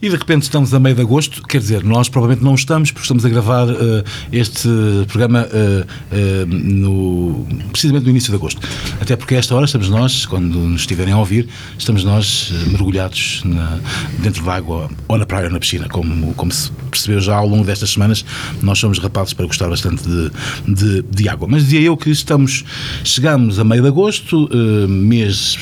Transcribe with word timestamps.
E 0.00 0.10
de 0.10 0.16
repente 0.16 0.42
estamos 0.42 0.74
a 0.74 0.78
meio 0.78 0.94
de 0.94 1.00
agosto, 1.00 1.42
quer 1.42 1.58
dizer, 1.58 1.82
nós 1.82 2.08
provavelmente 2.08 2.44
não 2.44 2.54
estamos, 2.54 2.90
porque 2.90 3.04
estamos 3.04 3.24
a 3.24 3.28
gravar 3.28 3.66
uh, 3.68 4.04
este 4.30 4.68
programa 5.08 5.46
uh, 5.46 5.86
uh, 6.14 6.46
no, 6.46 7.46
precisamente 7.70 8.04
no 8.04 8.10
início 8.10 8.30
de 8.30 8.36
agosto. 8.36 8.60
Até 9.00 9.16
porque 9.16 9.34
a 9.34 9.38
esta 9.38 9.54
hora 9.54 9.64
estamos 9.64 9.88
nós, 9.88 10.26
quando 10.26 10.58
nos 10.58 10.82
estiverem 10.82 11.14
a 11.14 11.18
ouvir, 11.18 11.48
estamos 11.78 12.04
nós 12.04 12.52
mergulhados 12.66 13.42
na, 13.44 13.78
dentro 14.18 14.44
da 14.44 14.54
água, 14.54 14.90
ou 15.08 15.16
na 15.16 15.24
praia 15.24 15.46
ou 15.46 15.52
na 15.52 15.58
piscina, 15.58 15.88
como, 15.88 16.34
como 16.34 16.52
se 16.52 16.70
percebeu 16.90 17.20
já 17.20 17.36
ao 17.36 17.48
longo 17.48 17.64
destas 17.64 17.90
semanas, 17.90 18.24
nós 18.62 18.78
somos 18.78 18.98
rapazes 18.98 19.32
para 19.32 19.46
gostar 19.46 19.68
bastante 19.68 20.02
de, 20.06 20.30
de, 20.68 21.02
de 21.02 21.28
água. 21.28 21.48
Mas 21.50 21.64
dizia 21.64 21.80
eu 21.80 21.96
que 21.96 22.10
estamos, 22.10 22.64
chegamos 23.02 23.58
a 23.58 23.64
meio 23.64 23.80
de 23.80 23.88
agosto, 23.88 24.48
mês 24.88 25.58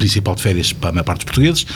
principal 0.00 0.34
de 0.34 0.42
férias 0.42 0.72
para 0.72 0.88
a 0.88 0.92
maior 0.92 1.04
parte 1.04 1.18
dos 1.18 1.24
portugueses, 1.26 1.66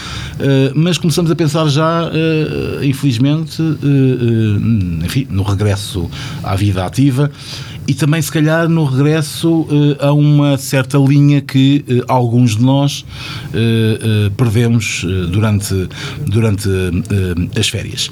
eh, 0.41 0.73
mas 0.75 0.97
começamos 0.97 1.31
a 1.31 1.37
pensar 1.37 1.69
já, 1.69 2.11
eh, 2.13 2.87
infelizmente, 2.87 3.63
eh, 3.63 5.05
enfim, 5.05 5.27
no 5.31 5.43
regresso 5.43 6.11
à 6.43 6.57
vida 6.57 6.85
ativa 6.85 7.31
e 7.87 7.93
também, 7.93 8.23
se 8.23 8.33
calhar, 8.33 8.67
no 8.67 8.87
regresso 8.87 9.67
a 10.01 10.11
uma 10.11 10.57
certa 10.57 10.97
linha 10.97 11.43
que 11.43 11.85
alguns 12.09 12.57
de 12.57 12.63
nós 12.63 13.05
perdemos 14.39 15.05
durante, 15.31 15.87
durante 16.27 16.67
as 17.59 17.69
férias. 17.69 18.11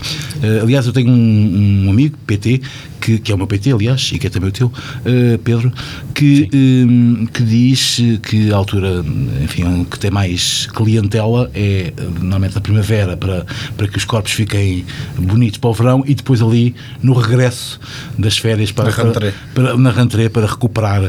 aliás, 0.63 0.87
eu 0.87 0.93
tenho 0.93 1.11
um, 1.11 1.87
um 1.87 1.91
amigo, 1.91 2.12
PT, 2.33 2.61
que, 3.01 3.19
que 3.19 3.33
é 3.33 3.35
o 3.35 3.39
meu 3.39 3.47
PT, 3.47 3.73
aliás, 3.73 4.11
e 4.13 4.19
que 4.19 4.27
é 4.27 4.31
também 4.31 4.49
o 4.49 4.53
teu, 4.53 4.69
uh, 4.69 5.39
Pedro, 5.43 5.73
que, 6.15 6.49
um, 6.55 7.27
que 7.27 7.43
diz 7.43 8.01
que 8.23 8.53
a 8.53 8.57
altura, 8.57 9.05
enfim, 9.43 9.85
que 9.85 9.99
tem 9.99 10.11
mais 10.11 10.67
clientela 10.67 11.51
é 11.55 11.93
normalmente 12.21 12.55
na 12.55 12.61
primavera 12.61 13.17
para, 13.17 13.45
para 13.77 13.89
que 13.89 13.99
os 13.99 14.05
corpos 14.05 14.33
fiquem 14.33 14.85
bonitos 15.19 15.59
para 15.59 15.71
o 15.71 15.75
verão 15.75 16.05
e 16.07 16.15
depois 16.15 16.41
ali 16.41 16.75
no 17.03 17.13
regresso 17.13 17.81
das 18.19 18.39
férias 18.39 18.73
para, 18.73 18.91
na 18.91 19.13
para, 19.13 19.35
para, 19.55 19.77
na 19.77 19.91
rentrée 19.91 20.29
para 20.29 20.47
recuperar 20.47 21.03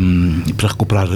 um, 0.00 0.40
para 0.56 0.68
recuperar 0.68 1.08